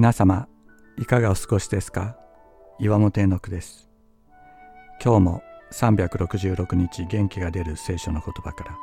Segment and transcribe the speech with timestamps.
[0.00, 0.48] 皆様
[0.96, 2.16] いかがお過ごしですか？
[2.78, 3.90] 岩本絵の句です。
[5.04, 5.42] 今日も
[5.72, 8.78] 366日元気が出る聖書の言葉から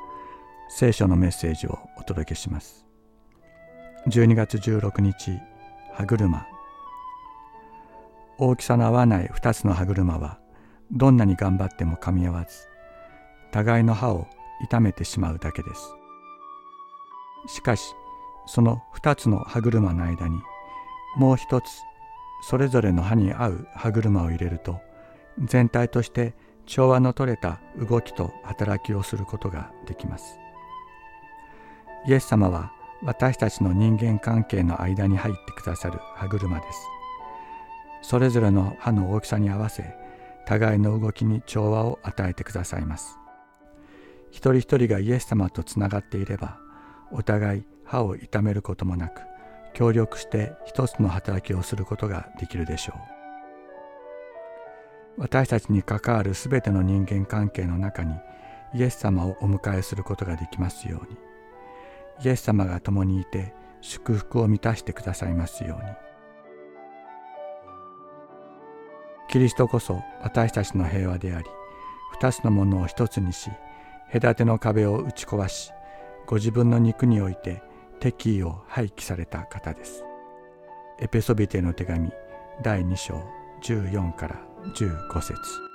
[0.70, 2.86] 聖書のメッセージをお届けします。
[4.06, 5.40] 12月16日
[5.96, 6.46] 歯車。
[8.38, 10.38] 大きさの合わない2つの歯車は
[10.92, 12.68] どんなに頑張っても噛み合わず
[13.52, 14.28] 互いの歯を
[14.62, 15.96] 痛めてしまうだけです。
[17.48, 17.96] しかし
[18.46, 20.44] その2つの歯車の間に
[21.18, 21.82] もう一つ
[22.42, 24.80] それぞれの歯に合う歯車を入れると
[25.44, 26.36] 全体として
[26.68, 30.38] 調和の取れた動きと働きをすることができます。
[32.06, 32.72] イエス様は
[33.02, 36.80] 私たちの人間関係の間に入ってくださる歯車です。
[38.04, 39.96] それぞれの歯の大きさに合わせ
[40.46, 43.18] 互いの動きに調和を与えてくださいます。
[44.30, 46.60] 一人一人がイエス様とつながっていれば
[47.12, 49.22] お互い歯を痛めることもなく
[49.78, 52.94] 協力して一つの働きをすることができるでしょ
[55.18, 55.22] う。
[55.22, 58.16] 私たちに関わるすべての人間関係の中に
[58.74, 61.18] イエス様をお迎えすることができますように。
[62.26, 65.92] イエス様が共にいて祝福を満たしてくださいますように。
[69.30, 71.46] キリストこそ私たちの平和であり
[72.14, 73.52] 二つのものを一つにし
[74.12, 75.72] 隔ての壁を打ち壊し
[76.26, 77.62] ご自分の肉において
[78.00, 80.04] 敵意を廃棄された方です。
[81.00, 82.12] エペソビテの手紙
[82.64, 83.22] 第2章
[83.62, 84.42] 14から
[84.76, 85.67] 15節